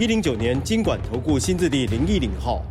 [0.00, 2.62] 一零九年金管投顾新字第零一零号。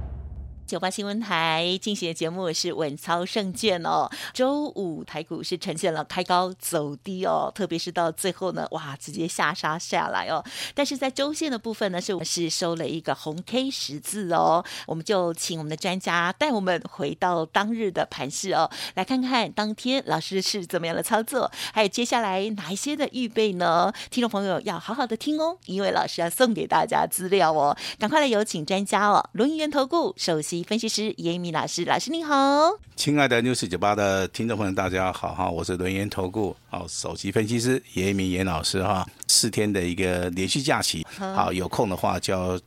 [0.68, 4.10] 九八新闻台进行的节目是稳操胜券哦。
[4.34, 10.44] 周五台股是呈现了开高走低哦，特别是到最后呢，哇，直接下杀下来哦。
[10.76, 14.64] 但是在周线的部分呢，是是收了一个红 K 十字哦。
[14.86, 23.94] 我们就请我们的专家带我们回到当日的盘势哦，来看看当天老师是怎么样的操作，还有接下来哪一些的预备呢？
[24.12, 27.78] 听众朋友要好好的听哦，因为老师要送给大家资料哦。
[27.98, 30.57] 赶快来有请专家哦，轮源投顾首席。
[30.64, 42.60] 分析师严一鸣老师，老师您好，亲爱的 News 九八的听众朋友，大家好哈，我是轮研投顾好首席分析师严一鸣严老师哈，四天的一个连续假期，好有空的话就要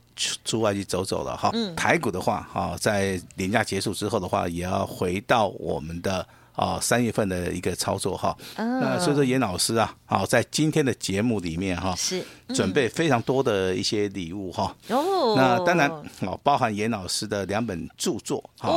[0.43, 1.51] 出外去走走了哈。
[1.75, 6.27] 台股的话哈，在年假结束之后的话，也要回到我们的。
[6.53, 14.75] 啊，三月份的一个操作哈，那所以说严老师啊，好，在今天的节目里面哈，是准备非常多的一些礼物哈。
[14.89, 15.89] 哦，那当然
[16.21, 18.73] 哦，包含严老师的两本著作哈，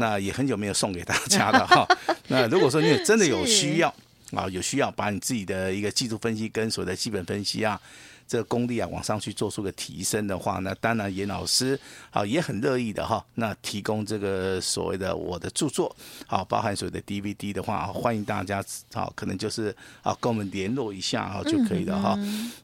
[0.00, 1.86] 那也很久没有送给大家了哈。
[2.28, 3.92] 那如果说你真的有需要
[4.32, 7.80] 啊，有需要把你自己的一个技术分析跟所谓的基本分析啊。
[8.26, 11.78] 这个功力啊，往上去做出个提升的话，那当然严老师
[12.10, 13.24] 啊也很乐意的哈。
[13.34, 15.94] 那提供这个所谓的我的著作，
[16.26, 22.18] 好，包含所谓的 DVD 的话，欢迎大家好，可能就是啊跟我们联络一下啊就可以了哈。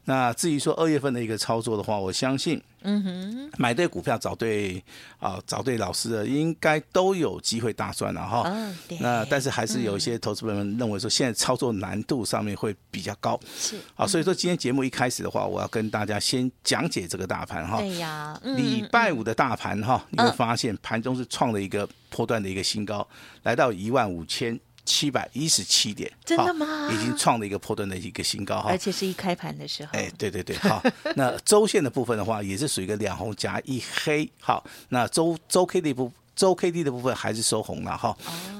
[0.05, 2.61] 那至于说二月份的一个操作的话，我相信。
[2.83, 4.83] 嗯哼，买对股票找对
[5.19, 8.49] 啊，找对老师的，应该都有机会大赚了哈。
[8.49, 13.39] 哦，那但是还是有一些投资朋友们认为说，现在操作难度上面会比较高。
[13.57, 13.77] 是。
[13.95, 17.79] 好，所以说今天节目一开始的话，我要跟大家先讲解这个大盘哈。
[17.79, 18.39] 对呀。
[18.43, 23.07] 礼拜五的大盘哈，你会发现盘中是创了一个波段的一个新高，
[23.43, 24.59] 来到一万五千。
[24.85, 26.89] 七百一十七点，真的吗？
[26.91, 29.91] 已经创了一个破断的一个新高哈，而且是一开盘的时候。
[29.93, 30.83] 哎，对对对，好，
[31.15, 38.15] 那周线的部分的话，也是属于一个两红夹一黑，好，那周周 K 的部周 K D 的部分还是收红了哈。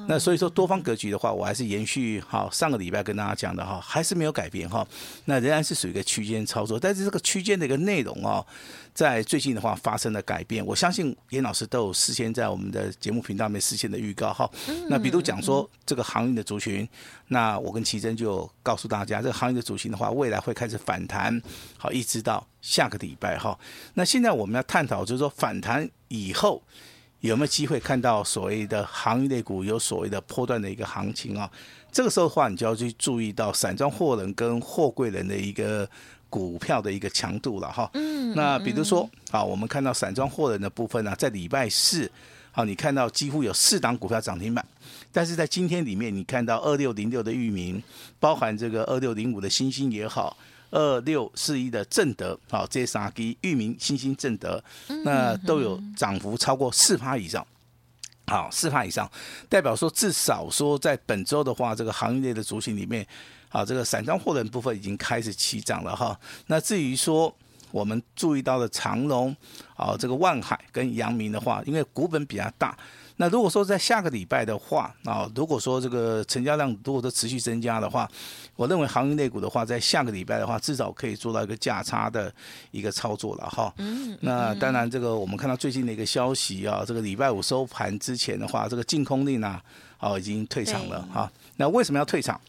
[0.07, 4.87] 那所以说多方格局的话，我还是延续好上个礼拜跟大家讲的哈，还是没有改变哈。
[5.25, 8.45] 那仍然是属于一个区间操作，但是这个区间的一个内容哦。
[8.93, 14.47] 在最近的话发生了改变，我相信严老师都有事先在我们的节目频道里面事先的预告哈。
[14.87, 16.87] 那比如讲说这个航运的族群，
[17.29, 21.41] 那我跟奇珍就告诉大家，这个航运的族群的话，未来会开始反弹，
[21.75, 23.57] 好，一直到下个礼拜哈。
[23.95, 26.61] 那现在我们要探讨就是说反弹以后
[27.21, 31.49] 有没有机会看到所谓的航运类股有所谓的波段的一个行情啊？
[31.91, 35.89] 这个时候的话，你就要去注意到散装货人跟货柜人的一个。
[36.33, 42.11] 股票的一个强度了哈，嗯，那比如说啊，我们看到散装货人的部分呢，在礼拜四，
[42.51, 44.65] 好，你看到几乎有四档股票涨停板，
[45.11, 47.79] 但是在今天里面，你看到二六零六的域名，
[48.19, 50.35] 包含这个二六零五的星星也好，
[50.71, 54.63] 二六四一的正德，好，这三个域名、星星、正德，
[55.05, 57.45] 那都有涨幅超过四趴以上，
[58.25, 59.07] 好，四趴以上，
[59.47, 63.05] 代表说至少说在本周的话，这个行业内的族群里面。
[63.53, 66.19] 啊，这个散装货轮部分已经开始起涨了哈。
[66.47, 67.33] 那至于说
[67.71, 69.33] 我们注意到的长龙，
[69.75, 72.75] 啊，这个万海跟阳明的话，因为股本比较大。
[73.17, 78.09] 那如果说在下个礼拜的话，啊，如果说这个成交量如果说持续增加的话，
[78.55, 82.33] 我认为航运类股的话，在下个礼拜的话，至少可以做到一个价差的
[82.71, 83.71] 一个操作了哈。
[83.77, 84.17] 嗯。
[84.21, 89.61] 那当然，这个我们看到最近的一个消息啊，这个礼拜五收盘之前的话，这个净空令呢，
[89.99, 91.31] 啊，已经退场了哈。
[91.57, 92.41] 那为什么要退场？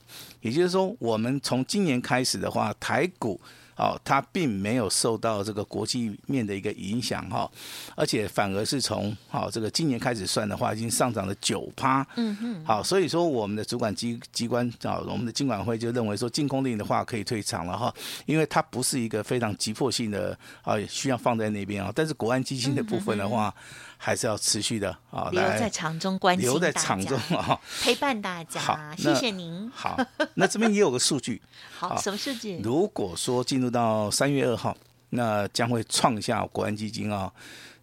[0.44, 3.40] 也就是说，我们从今年开始的话，台股
[3.76, 7.50] 哦，它并没有受到这个国际面的一个影响哈，
[7.96, 12.06] 而且反而是从好这个今年开始算的话，已经上涨了九趴。
[12.16, 12.64] 嗯嗯。
[12.64, 17.92] 好，所以说我们的主管机机关啊，我们的金管会就认为说，净空令的话可以退场了哈，
[18.26, 21.90] 因为它不是一个非常急迫性的啊，需要放在那边啊。
[21.94, 23.48] 但是国安基金的部分的话。
[23.48, 23.64] 嗯
[23.96, 28.60] 还是要持续的啊，留在场中关心，留在场中啊，陪伴大家。
[28.60, 29.70] 好，谢谢您。
[29.70, 29.98] 好，
[30.34, 31.40] 那这边也有个数据。
[31.76, 32.60] 好，什么数据？
[32.62, 34.76] 如果说进入到三月二号，
[35.10, 37.32] 那将会创下国安基金啊，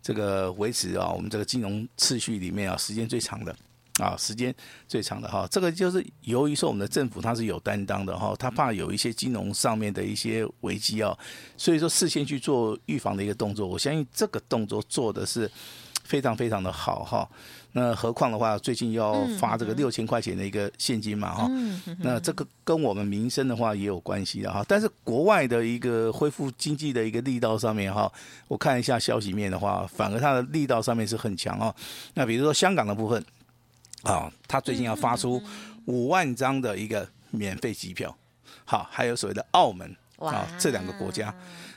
[0.02, 3.56] 这个维持啊，我们这个金融秩序里面啊，时间最长的
[4.00, 4.54] 啊，时间
[4.88, 11.18] 最长的哈，这个就是由于说我们的政府它是有担当的哈，它怕有一些金融上面的一些危机啊，
[11.58, 15.50] 所以说事先去做预防的一个动作，我相信这个动作做的是
[16.12, 17.26] 非常非常的好哈。
[17.72, 21.50] 那何况的话，最近要发这个六千块钱的一个现金嘛哈，
[22.00, 24.66] 那这个跟我们民生的话也有关系的哈。
[24.68, 28.12] 但是国外的一个恢复经济的一个力道上面哈，
[28.50, 31.74] 我看一下消息面的话，反而它的力道上面是很强哦。
[32.16, 33.24] 那比如说香港的部分。
[34.04, 35.40] 啊，他最近要发出
[35.86, 38.18] 五万张的一个免费机票，
[38.66, 39.96] 好，还有所谓的澳门
[40.28, 41.34] 啊，这两个国家，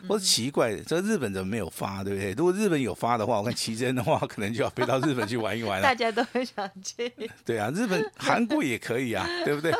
[0.08, 2.32] 我是奇怪的，这日本怎么没有发，对不对？
[2.32, 5.82] 如果日本有发的话，我看奇珍的话，可能就要飞到日本去玩一玩了。
[5.86, 7.12] 大家都很想去。
[7.44, 9.72] 对啊，日本、韩国也可以啊， 对不对？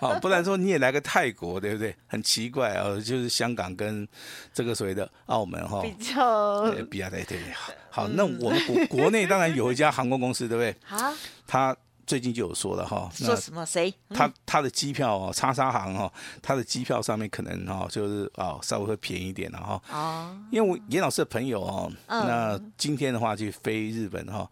[0.00, 1.94] 好，不然说你也来个泰国，对不对？
[2.06, 4.06] 很奇怪啊，就是香港跟
[4.52, 7.38] 这个所谓的澳门哈，比较比较对对。
[7.90, 10.74] 好，那我们国国内当然有一家航空公司，对不对？
[10.84, 11.12] 好，
[11.46, 11.76] 他
[12.12, 13.64] 最近就有说了哈，说什么？
[13.64, 13.90] 谁？
[14.10, 16.12] 他他的机票哦，叉叉行哦，
[16.42, 19.82] 他的机票上面可能哈，就是啊，稍微会便宜一点了哈。
[19.90, 20.38] 哦。
[20.50, 24.46] 因为我严老师的朋友哦，那今天的话去飞日本哈。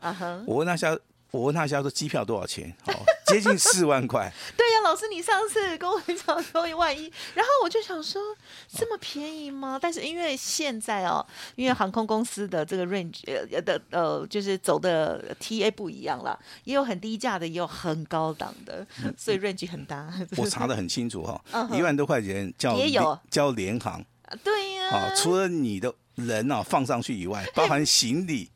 [0.46, 0.96] 我问他下，
[1.30, 2.74] 我问他一下说机票多少钱？
[2.84, 2.92] 好。
[3.26, 4.28] 接近四万块。
[4.58, 7.02] 对呀，老师，你上次跟我讲说一万一，
[7.34, 8.20] 然后我就想说
[8.68, 9.78] 这么便宜吗？
[9.80, 11.24] 但是因为现在哦，
[11.54, 13.20] 因为航空公司的这个 range
[13.52, 18.84] 呃的呃，就是走的 TA 不一样了，也有很低价的，也有很高档的，
[19.16, 20.12] 所以 range 很大。
[20.36, 21.40] 我查的很清楚哈，
[21.72, 24.04] 一万多块钱叫也有叫联航。
[24.42, 24.88] 对呀。
[24.90, 28.50] 啊，除了你的人啊放上去以外， 包含行李。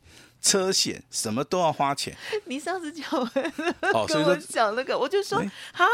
[0.44, 2.14] 车险什么都要花钱。
[2.44, 3.29] 你上次叫我
[3.99, 5.43] 哦，所以说讲那个，我就说
[5.73, 5.87] 哈，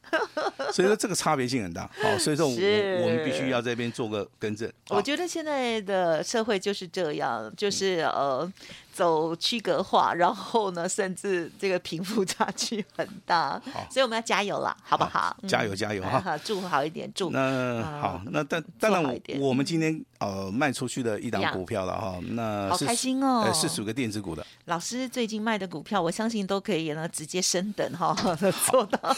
[0.72, 1.88] 所以说这个差别性很大。
[2.02, 4.72] 好， 所以说我我们必须要这边做个更正。
[4.88, 8.50] 我觉得现在的社会就是这样，就是呃。
[8.96, 13.60] 走区隔化，然后呢，甚至这个贫富差距很大，
[13.90, 15.10] 所以我们要加油了，好不好？
[15.20, 16.36] 好加油加油哈！
[16.42, 24.46] 祝好一点，祝那好，那但当然，我们今天呃卖出去的一档股票了哈，那好开心哦，是属于个电子股的。
[24.64, 28.16] 老师最近卖的股票，我相信都可以呢直接升等哈，
[28.70, 29.14] 做到。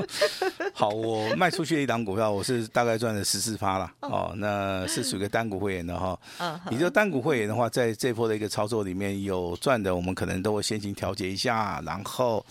[0.72, 6.18] 好，我卖出去的一档股票，我是大概赚了十四趴了哦，那是属于个单股会员的哈。
[6.38, 9.17] 嗯，你就单股会员的话，在这波的一个操作里面。
[9.22, 12.44] 有赚的，我们可能都会先行调节一下，然后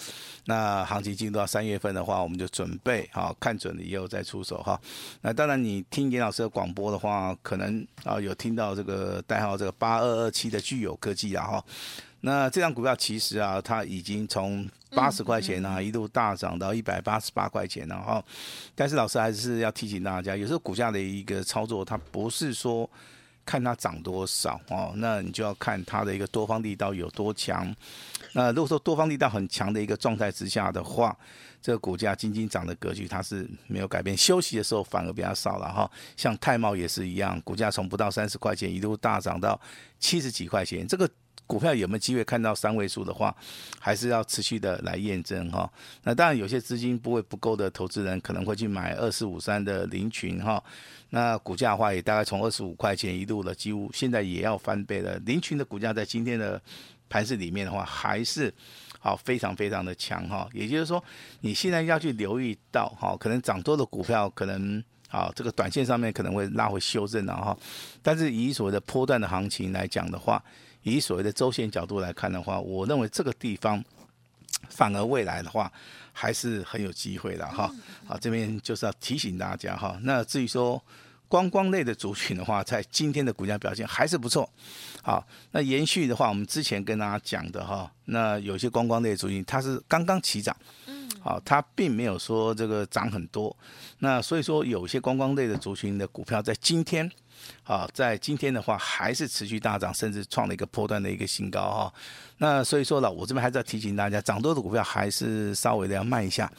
[0.45, 4.79] 那行情进入到三月份的话，我们就准备好看准了以后再出手哈。
[5.21, 11.65] 那当然，你听严老师的广播的话，可能啊有听到这个代号这个八二二七的巨有科技啊哈。
[12.21, 18.23] 那这张股票其实啊，它已经从八十块钱啊一路大涨到一百八十八块钱了哈。
[18.73, 22.89] 但是老师还是要提醒大家，有时候股价的一个操作，它不是说。
[23.47, 27.73] 看它涨多少哦，那你就要看它的一个多方力道有多强。
[28.33, 31.17] 那如果说多方力道很强的一个状态之下的话，
[31.61, 35.89] 这个股价仅仅涨的格局它是没有改变，休息的时候反而比较少了哈。
[36.17, 39.59] 像泰茂也是一样，股价从不到三十块钱一路大涨到
[39.97, 41.09] 七十几块钱，这个。
[41.47, 43.35] 股票有没有机会看到三位数的话，
[43.79, 45.67] 还是要持续的来验证哈。
[46.03, 50.61] 那当然，有些资金不会不够的投资人可能会去买二四五三的林群哈。
[51.09, 55.17] 那股价的话也大概从二十五块钱一路了，几乎现在也要翻倍了。
[55.25, 56.61] 林群的股价在今天的
[57.07, 58.53] 盘势里面的话，还是
[58.99, 60.49] 好非常非常的强哈。
[60.51, 61.01] 也就是说，
[61.39, 67.57] 你现在要去留意到哈，可能涨多的股票可能啊这个短线上面可能会拉回修正了哈。
[68.01, 70.43] 但是以所谓的波段的行情来讲的话，
[70.83, 73.83] 以所谓的周线角度来看的话，我认为这个地方
[74.69, 75.71] 反而未来的话
[76.13, 77.73] 还是很有机会的哈。
[78.05, 79.99] 好，这边就是要提醒大家哈。
[80.03, 80.81] 那至于说
[81.27, 84.49] 观光类的族群的话，在今天的股价表现还是不错。
[85.03, 90.55] 好，那延续的话，我们之前跟大家讲的哈，那有些观光类的族群它是刚刚起涨，
[91.21, 93.55] 好，它并没有说这个涨很多。
[93.99, 97.11] 那所以说，有些观光类的族群的股票在今天。
[97.63, 101.93] 好，在今天的话还是持续大涨，甚至创了一个波段的一个新高哈。
[102.37, 106.51] 那所以说呢，我这边还是要提醒大家，涨多的股票还是稍微的要慢一下。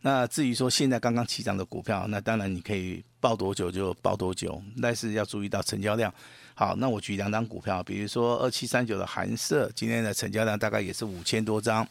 [0.00, 6.12] 那至于说现在刚刚起涨的股票，那当然你可以抱多久就抱多久，但是要注意到成交量。
[6.54, 11.86] 好，那我举两张股票，比如说二七三九的寒舍，今天的成交量大概也是五千多张，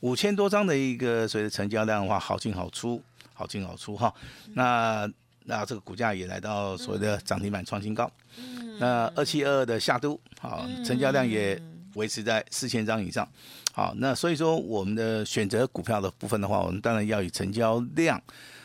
[0.00, 3.00] 五千多张的一个所谓的成交量的话，好进好出，
[3.32, 4.12] 好进好出哈。
[4.54, 5.08] 那
[5.46, 8.10] 那这个股价也来到所谓的涨停板创新高。
[8.38, 11.60] 嗯、那二七二二的夏都，好，成交量也
[11.94, 13.26] 维持在四千张以上。
[13.72, 18.20] 好，那所以说我们的选择股票的部分的话，我们当然要以成交量，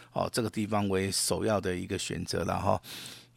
[0.10, 2.82] 好，这个地方为首要的一个选择了哈。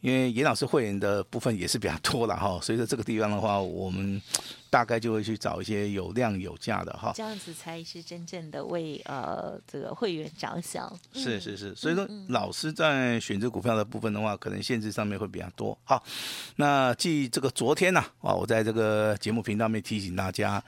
[0.05, 4.21] 因为严老师会员的部分也是比较多了哈，所以说这个地方的话，我们
[4.69, 10.95] 大概就会去找一些有量有价的哈，这样子才是真正的为呃这个会员着想。
[11.11, 15.75] 是是是，所以说老师在选择股票的部分的话，可能限制上面会比较多。
[15.83, 16.03] 好，
[16.57, 20.63] 那继这个昨天呢啊，我在这个节目频道面提醒大家，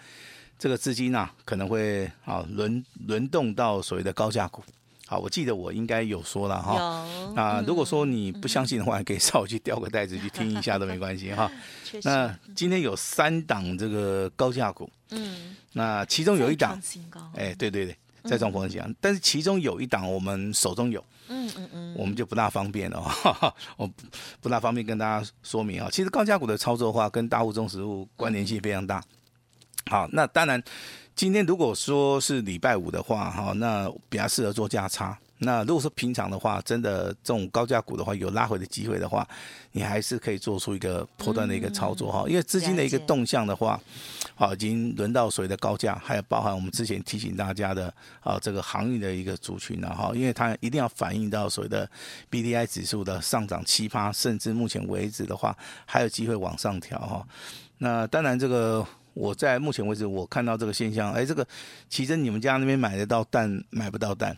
[0.58, 4.64] 这个资金呢可能会啊轮轮动到所谓的高价股。
[5.10, 6.76] 好，我记得我应该有说了哈。
[6.76, 11.50] 有啊，如果说你不相信的话，可以稍微去调个袋子去听一下都 没关系哈。
[12.04, 16.78] 那今天有三档这个高价股，嗯，那其中有一档，
[17.36, 23.02] 哎，对对对，再创波段，但是其中有一档我们手中有，嗯嗯嗯，我们就不大方便了，
[23.78, 23.90] 我
[24.42, 25.88] 不大方便跟大家说明啊。
[25.90, 29.02] 其实高价股的操作的话，跟大户中实物关联性非常大。
[29.90, 30.62] 好，那当然。
[31.18, 35.18] 今天如果说是礼拜五的话，哈，那比较适合做价差。
[35.40, 39.28] 那如果说平常的话，真的这种高价股的话，有拉回的机会的话，
[39.72, 42.24] 你还是可以做出一个波段的一个操作哈。
[42.28, 43.80] 因为资金的一个动向的话，
[44.36, 50.12] 好，已经轮到所谓的高价，还有包含我们之前提醒大家的啊，这个航运的一个族群了哈。
[50.14, 51.90] 因为它一定要反映到所谓的
[52.30, 55.58] B D I 指数的上涨七趴，甚至目前为止的话，
[55.88, 57.28] 还有机会往上调哈。
[57.80, 58.86] 那当然这个。
[59.18, 61.46] 我在目前为止，我看到这个现象，哎，这个
[61.90, 64.38] 其实，你们家那边买得到蛋，买不到蛋，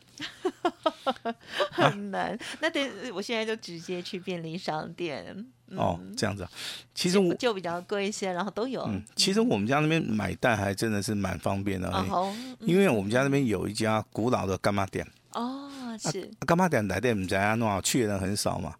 [1.69, 2.37] 很难。
[2.61, 5.35] 那得我现在就直接去便利商店。
[5.71, 6.47] 嗯、哦，这样子，
[6.95, 8.81] 其实我就比较贵一些，然后都有。
[8.87, 11.93] 嗯，其实我们家那边买蛋还真的是蛮方便的，
[12.61, 15.05] 因为我们家那边有一家古老的干妈店。
[15.33, 15.69] 哦，
[15.99, 16.31] 是。
[16.47, 18.73] 干妈店来店，我们家那去的人很少嘛，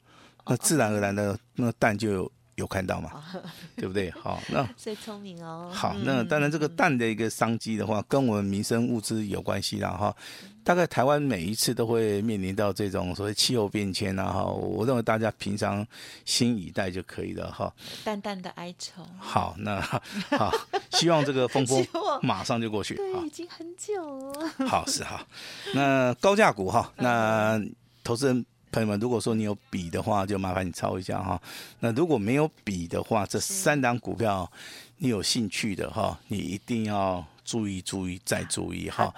[0.47, 2.31] 那自然而然的那个蛋就有。
[2.59, 3.23] 有看到吗？
[3.75, 4.11] 对不对？
[4.11, 5.71] 好，那最聪明哦。
[5.73, 10.15] 好，那当然这个蛋的一个商机的话，跟我们民生物资有关系啦哈。
[10.61, 14.43] 大概台湾每一次都会面临到这种所谓气候变迁呐哈。
[14.43, 15.83] 我认为大家平常
[16.25, 17.73] 心以待就可以了哈。
[18.03, 19.01] 淡淡的哀愁。
[19.17, 19.81] 好，那
[20.37, 20.53] 好，
[20.91, 21.83] 希望这个风波
[22.21, 22.95] 马上就过去。
[22.95, 24.67] 对，已经很久了。
[24.67, 25.25] 好，是好。
[25.73, 27.59] 那高价股哈，那
[28.03, 28.45] 投资人。
[28.71, 31.41] 朋友们，如果说你有笔的话，就麻烦你抄一下哈。
[31.79, 34.49] 那如果没有笔的话，这三档股票
[34.97, 39.13] 你有兴趣的哈，你一定要注意注意再注意哈。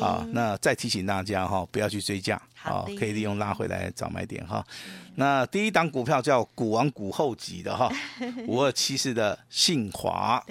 [0.00, 4.64] 好，那再提醒大家哈，不要去追价，好，可以利用拉回来找买点哈。
[5.14, 7.90] 那第一档股票叫股王股后级的哈，
[8.46, 10.44] 五二七四的信华，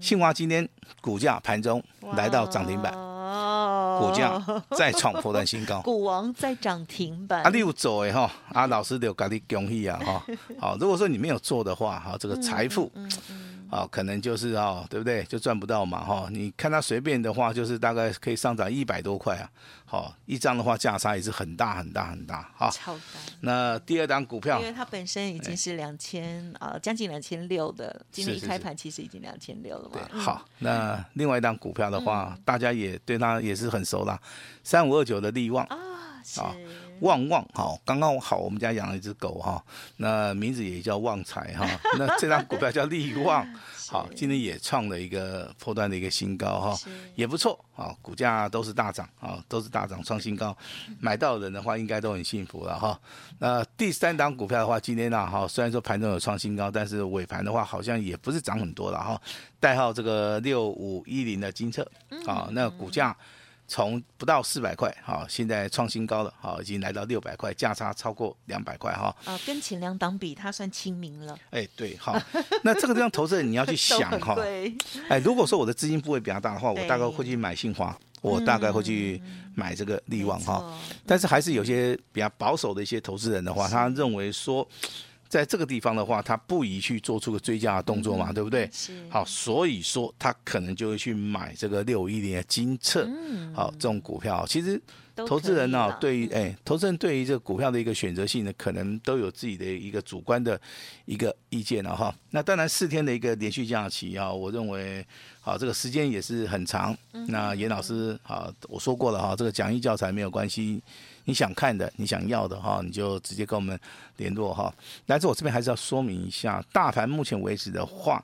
[0.00, 0.66] 信华今天
[1.00, 1.82] 股价盘中
[2.14, 3.09] 来到涨停板。
[4.00, 4.42] 股价
[4.76, 7.42] 再创破断新高， 股王再涨停板。
[7.42, 10.22] 啊，你有做的哈，啊，老师就给你恭喜啊哈。
[10.58, 15.22] 好，如果说你没有做的话，哈，这个财富，嗯嗯嗯、啊，可能就是啊，对不对？
[15.24, 16.28] 就赚不到嘛哈。
[16.30, 19.50] 你看它随便的话，就是大概可以上涨一百多块啊。
[19.86, 22.70] 好，一张的话价差也是很大很大很大哈。
[22.70, 23.00] 超大。
[23.40, 29.98] 那第二档股票，因为它本身已经是两千啊，将近两千六的，今天一开盘其实已经两千六了嘛。
[30.10, 34.20] 对，好，那另外一档股票的话，大家也对它也是很熟啦，
[34.62, 35.76] 三五二九的利旺啊，
[36.24, 36.40] 是
[37.00, 39.62] 旺旺好，刚刚好我们家养了一只狗哈，
[39.96, 41.66] 那名字也叫旺财哈，
[41.98, 43.46] 那这张股票叫利旺。
[43.88, 46.78] 好，今天也创了一个破断的一个新高哈，
[47.16, 50.56] 也不错啊，股价都是大涨啊，都是大涨创新高，
[51.00, 52.96] 买到的人的话应该都很幸福了哈。
[53.40, 59.20] 那第三档股票的话，今天呢哈，虽然说盘中有创新高，但是尾盘的话好像也不是涨很多了哈。
[59.58, 61.84] 代号这个六五一零的金策
[62.26, 63.16] 啊，那股价。
[63.72, 69.14] 从不到四百块，好，现在创新高了，好，已经来到六百块，价差超过两百块，哈。
[69.24, 71.38] 啊，跟前两档比，它算亲民了。
[71.50, 72.20] 哎，对，好，
[72.64, 74.74] 那这个地方投资人你要去想哈，对，
[75.08, 79.22] 哎，如果说我的资金部位比较大的话，我大概会去买信驊，我大概会去
[79.54, 80.76] 买这个利旺哈。
[81.06, 84.66] 但是还是有些比较保守的一些投资人的话，他认为说。
[85.30, 88.68] 在这个地方的话，他不宜去做出个追加的动作嘛，嗯、对不对？
[88.72, 88.92] 是。
[89.08, 94.82] 好，所以说他可能就会去买这个六一零的金策，嗯、好，这种股票，其实
[95.14, 100.60] 投资人呢、啊，对于哎，投资人对于这个股票的一个选择性呢，可能都有自己的一个主观的
[101.04, 102.12] 一个意见了哈。
[102.30, 105.06] 那当然四天的一个连续假期啊，我认为
[105.40, 106.96] 好，这个时间也是很长。
[107.12, 110.82] 嗯、那严老师啊，我说过了哈，这个讲义教材没有关系。
[111.30, 113.78] 你想看的，你想要的哈，你就直接跟我们
[114.16, 114.74] 联络哈。
[115.06, 118.20] 但是我这边还是要说明一下，大盘目前为止的话，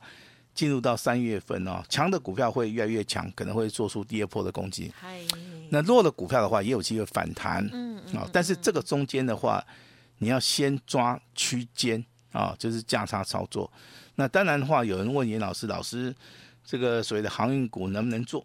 [0.53, 4.93] 进入到三月份哦，强的股票会越来越强，可能会做出第二波的攻击。
[5.69, 7.65] 那弱的股票的话，也有机会反弹。
[7.73, 9.65] 嗯啊，但是这个中间的话，
[10.19, 13.71] 你要先抓区间啊，就是价差操作。
[14.17, 16.13] 那当然的话，有人问严老师，老师
[16.65, 18.45] 这个所谓的航运股能不能做？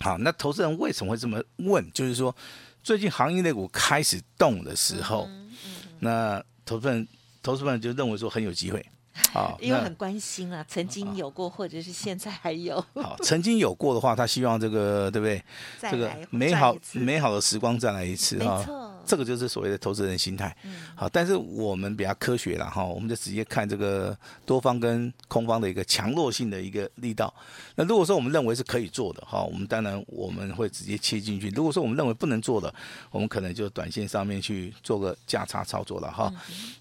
[0.00, 1.88] 好，那投资人为什么会这么问？
[1.92, 2.34] 就是说。
[2.82, 5.70] 最近行业类股开始动的时候，嗯嗯、
[6.00, 7.06] 那投资人、
[7.42, 8.84] 投投资人就认为说很有机会。
[9.34, 12.80] 好，因为很关心啊，曾经有过，或者是现在还有。
[12.94, 15.42] 好，曾经有过的话，他希望这个对不对？
[15.90, 18.64] 这个美好美好的时光再来一次哈。
[19.08, 20.54] 这个就是所谓的投资人心态。
[20.94, 27.32] 好，但是我们比较科学了哈，我们就直接看这个多方跟空方的一个强弱性的一个力道。
[27.74, 31.48] 那如果说我们认为是可以做的哈，我们当然我们会直接切进去。
[31.50, 32.72] 如果说我们认为不能做的，
[33.10, 36.30] 我们可能就短线上面去做个价差操作了哈。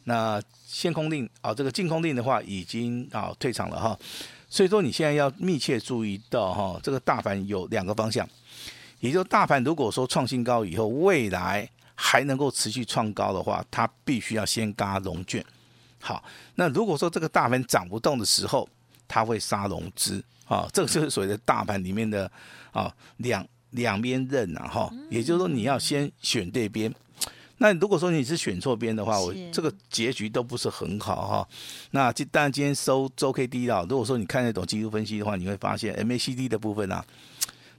[0.03, 3.97] 那限空令啊，这个净空令的话已经啊退场了哈。
[4.49, 8.27] 所以说你现在要密切注意到哈，这个大盘有两个方向，
[8.99, 11.69] 也就是大盘如果说创新高以后，未来。
[11.99, 15.43] 还能够持续创高的话，它必须要先嘎融券。
[15.99, 16.23] 好，
[16.53, 18.69] 那如果说这个大盘涨不动的时候，
[19.07, 22.31] 它会杀融资啊，这个就是所谓的大盘里面的
[22.71, 24.93] 啊两两边刃呐哈。
[25.09, 26.93] 也就是说，你要先选对边。
[27.57, 31.49] 那如果说你是选错边的话，我这个结局都不是很好哈。
[31.89, 33.83] 那这当然今天收周 K D 了。
[33.89, 37.03] 如果说你看得懂技术分析的话，你会发现 M A C D 的部分啊，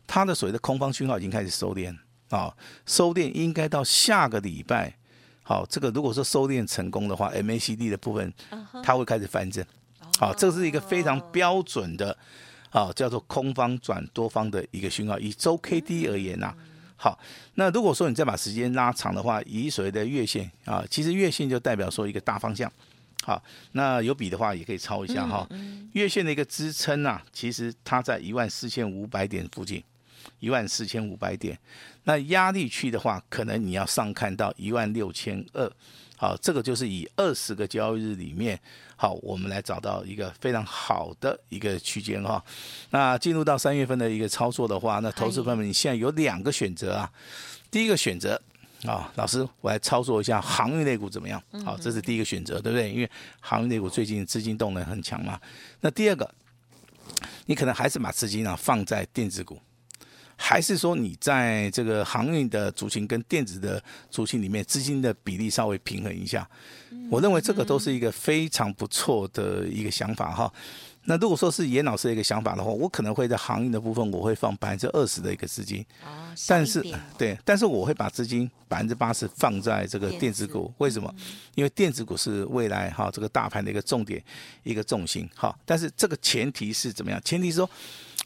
[0.08, 1.96] 它的所谓的空方讯号已经开始收敛。
[2.30, 2.54] 啊、哦，
[2.86, 4.94] 收敛应该到下个礼拜。
[5.42, 8.32] 好，这个如果说收敛成功的话，MACD 的部分
[8.82, 9.64] 它会开始翻正。
[10.18, 12.14] 好，这是一个非常标准的
[12.70, 15.18] 啊，叫做空方转多方的一个讯号。
[15.18, 16.56] 以周 K D 而言呐、啊，
[16.96, 17.18] 好，
[17.54, 22.70] 那如果说你再把时间拉长的话，以所谓的月线啊，其实月线就代表说一个大方向。
[23.22, 23.42] 好，
[23.72, 25.48] 那有笔的话也可以抄一下哈。
[25.92, 29.82] 月线的一个支撑啊，其实它在一万四千五百点附近。
[30.40, 31.58] 一万四千五百点，
[32.04, 35.70] 那压力区的话，可能你要上看到一万六千二。
[36.20, 38.58] 好，这个就是以二十个交易日里面，
[38.96, 42.44] 好，我们来找到一个非常好的一个区间哈。
[42.90, 47.08] 那进入到三月份的一个操作的话，那投资朋友们，你现在有两个选择啊。
[47.70, 48.40] 第一个选择
[48.84, 51.40] 啊，老师，我来操作一下航运类股怎么样？
[51.64, 52.90] 好，这是第一个选择，对不对？
[52.90, 53.08] 因为
[53.38, 55.40] 航运类股最近资金动能很强嘛。
[55.80, 56.28] 那第二个，
[57.46, 59.56] 你可能还是把资金啊放在电子股。
[60.40, 66.48] 还是说你在这个航运的族群跟电子的族群里面资金的比例稍微平衡一下，
[67.10, 70.50] 我认为这个都是一个非常不错的一个想法哈。
[71.04, 75.84] 那如果说是严老师的一个想法的话，我可能会在航运的部分我会放百分之二十的一个资金，
[76.46, 76.84] 但是
[77.16, 81.12] 对，但是我会把资金百分之八十放在这个电子股，为什么？
[81.56, 84.22] 因为电子股是未来哈这个大盘的一个重点
[84.62, 85.52] 一个重心哈。
[85.64, 87.20] 但是这个前提是怎么样？
[87.24, 87.68] 前提是说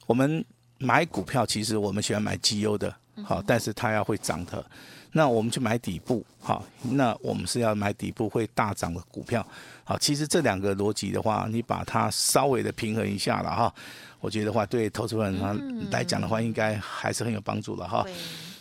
[0.07, 0.45] 我们。
[0.83, 4.65] 买股票其实我们喜欢买绩优的，好，但是它要会涨的。
[5.15, 9.47] 那我们去买底部，好，那我们是要买底部会大涨的股票，
[9.85, 9.99] 好。
[9.99, 13.75] 其实这两个逻辑的话，你把它稍微的平衡一下了哈，
[14.21, 18.03] 我觉得的话对投资人来讲的话，应该还是很有帮助的哈。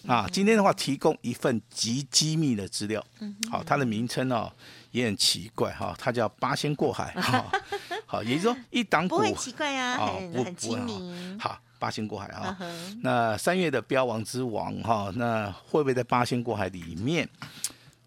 [0.05, 3.01] 啊，今天的话提供一份极机密的资料，
[3.49, 4.51] 好，它的名称哦
[4.91, 7.45] 也很奇怪哈，它叫八仙过海哈，
[8.05, 11.57] 好，也就是说一档股不会奇怪啊，很很机密，好。
[11.81, 12.55] 八仙过海啊，
[13.01, 17.27] 那三月的标王之王哈，那会不会在八仙过海里面？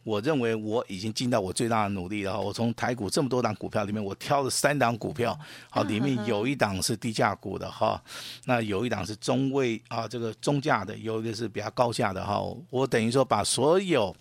[0.05, 2.39] 我认为我已经尽到我最大的努力了。
[2.41, 5.37] 我从台股这么多档股票里面，我挑了三档股票，
[5.71, 8.01] 好，里面有一档是低价股的哈，
[8.45, 12.41] 那有一档是中位啊，这个中价的，有一个是比较高价的哈。
[12.71, 14.15] 我等于说把所有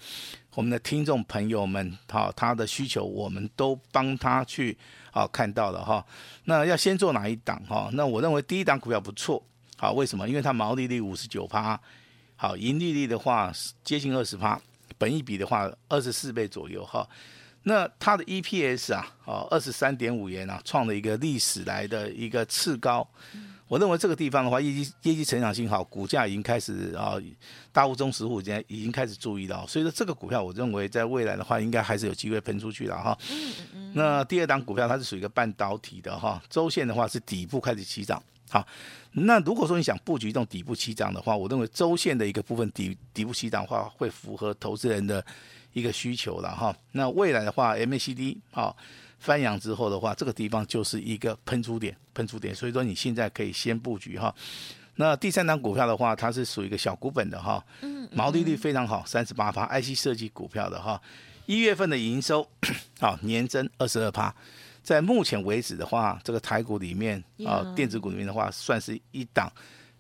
[0.55, 4.75] 我们的听众朋友们哈，他的需求我们都帮他去。
[5.15, 6.03] 好，看到了哈，
[6.45, 7.87] 那要先做哪一档哈？
[7.93, 9.41] 那我认为第一档股票不错，
[9.77, 10.27] 好，为什么？
[10.27, 11.79] 因为它毛利率五十九趴，
[12.35, 14.59] 好，盈利率的话接近二十趴，
[14.97, 17.07] 本一比的话二十四倍左右哈。
[17.63, 23.07] 那它的 EPS 啊，哦，二十三点五元啊，创了一个历史来的一个次高。
[23.69, 27.15] 我认为这个地方的话，业绩业绩成长性好，股价已经开始啊，
[27.71, 33.17] 大户中实户已经已经开始注意到，所以说这个股票我认为在未来的话，应该还是有机会喷出去了哈。
[33.93, 38.21] 那第二档股票它是属于一个半导体的哈，周线的话是底部开始起涨。
[38.51, 38.63] 好，
[39.13, 45.25] 那如果说你想布局这种底部起涨的话，我认为周线的一个部分底底部起涨的话，会符合投资人的
[45.73, 46.75] 一个需求了哈。
[46.93, 48.73] 那未来的话，MACD 啊。
[49.19, 54.35] 翻扬之后的话，这个地方就是一个喷出点，喷出点，所以说你现在可以先布局哈。
[54.95, 57.63] 那第三档股票的话，它是属于一个小股本的哈，
[58.11, 61.01] 毛利率非常好，三十八趴，IC 设计股票的哈。
[61.45, 62.45] 一月份的营收
[62.99, 64.35] 啊，年增二十二趴，
[64.81, 69.49] 在目前为止的话，这个台股里面啊，电子股里面的话，算是一档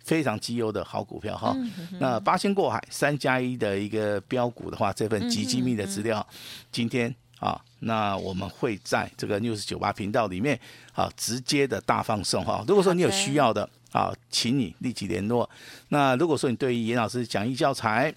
[0.03, 1.55] 非常绩优的好股票哈。
[1.99, 6.25] 那八仙过海三加一的一个标股的话，这份极机密的资料，
[6.71, 7.13] 今天。
[7.39, 10.57] 啊，那我们会在这个 News 九八频道里面
[10.93, 12.63] 啊，直接的大放送哈。
[12.65, 15.49] 如果说你有需要的啊，请你立即联络。
[15.89, 18.13] 那如果说你对于严老师讲义教材，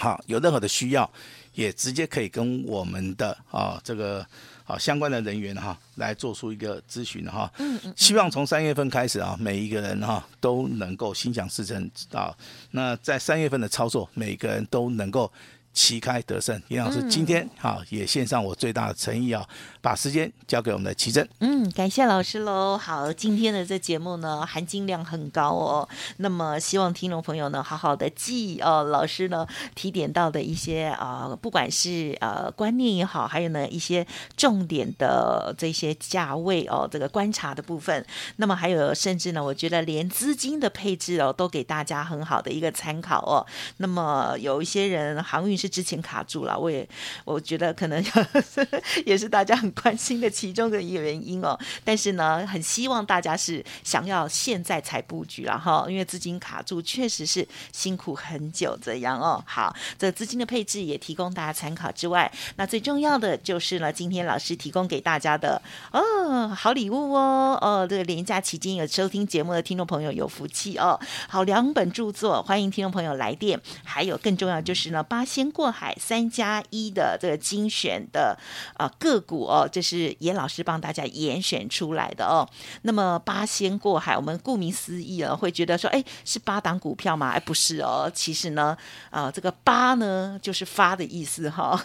[0.00, 1.08] 好，有任何的需要，
[1.54, 4.26] 也直接可以跟我们的啊这个
[4.72, 7.52] 好相关的人员哈来做出一个咨询哈。
[7.58, 7.92] 嗯嗯。
[7.94, 12.34] 希望从三月份开始啊，每一个人哈都能够心想事成啊。
[12.70, 15.30] 那在三月份的操作，每个人都能够。
[15.72, 19.42] 旗开得胜，严老师今天好、嗯、也献上我最大的诚意啊，
[19.80, 21.26] 把时间交给我们的奇珍。
[21.40, 22.76] 嗯，感谢老师喽。
[22.76, 25.88] 好，今天的这节目呢，含金量很高哦。
[26.18, 34.06] 那么希望听众朋友呢，好好的记哦，老师呢提点到的一些啊、呃，不管是呃观念也好，还有呢一些
[34.36, 38.04] 重点的这些价位哦，这个观察的部分。
[38.36, 43.46] 那么还有甚至呢，我觉得连资金的配置哦，都给大家很好的一个参考哦。
[43.78, 45.61] 那么有一些人航运。
[45.62, 46.88] 是之前卡住了，我也
[47.24, 48.04] 我觉得可能
[49.06, 51.56] 也是大家很关心的其中的一个原因哦。
[51.84, 59.40] 但是呢，很希望大家是想要现在才布局了哈，因为资金卡住确实是辛苦很久这样哦。
[59.46, 70.98] 好，这资金的配置也提供大家参考之外，那最重要的就是呢，今天老师提供给大家的哦好礼物哦哦，这个连假期间有收听节目的听众朋友有福气哦。
[71.28, 73.60] 好，两本著作，欢迎听众朋友来电。
[73.84, 75.51] 还有更重要就是呢，八仙。
[75.52, 78.36] 过海三加一的这个精选的
[78.74, 82.48] 啊个股哦，这是严老师帮大家严选出来的哦。
[82.82, 87.30] 那么八仙过海，我们顾名思义啊，会觉得说，哎，是八档股票吗？
[87.30, 88.10] 哎，不是哦。
[88.12, 88.76] 其实呢，
[89.10, 91.78] 啊，这个八呢就是发的意思哈、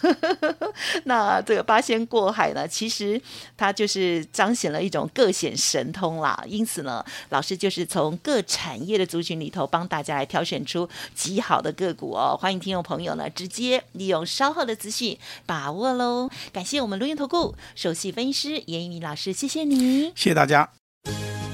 [1.04, 3.20] 那这个八仙过海呢，其实
[3.56, 6.42] 它就是彰显了一种各显神通啦。
[6.46, 12.34] 因此呢，老师就是从各产业的族群里头帮大家来挑选出极好的个股哦。
[12.40, 13.57] 欢迎听众朋友呢直接。
[13.92, 16.30] 利用稍后的资讯把握喽！
[16.52, 20.70] 感谢我们录音投顾首席分析师严一鸣老师，谢谢你，谢谢大家。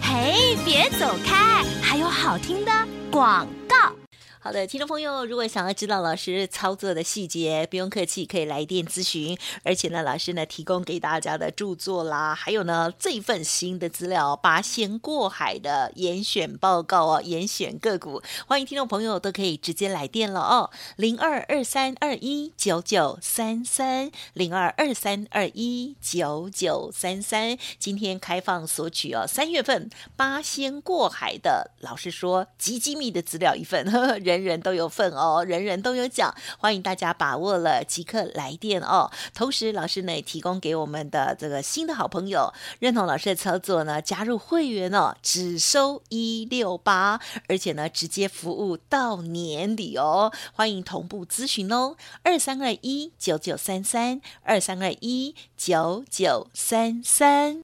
[0.03, 2.71] 嘿，别走开，还有好听的
[3.11, 4.04] 广告。
[4.45, 9.35] 好的，听众朋友，如果想要知道老师操作的细节，不用客气，可以来电咨询。
[9.63, 39.11] 而且呢，老师呢提供给大家的著作啦，还有呢这份新的资料，八仙过海的严选报告哦，严选个股，欢迎听众朋友都可以直接来电了哦，零二二三二一九九三三，零二二三二一九九三三，今天开放索取哦，三月份八仙过海的，老师说极机密的资料一份，呵呵人人都有份哦，人人都有奖，欢迎大家把握了，即刻来电哦。
[39.35, 50.33] 同时，老师呢也提供给我们的这个新的好朋友，认同老师的操作呢，加入会员哦，只收一六八，而且呢直接服务到年底哦。
[50.53, 57.64] 欢迎同步咨询哦，二三二一九九三三，二三二一九九三三。